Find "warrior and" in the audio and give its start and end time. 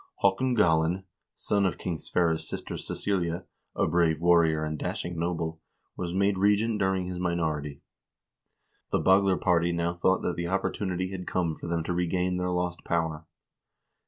4.19-4.79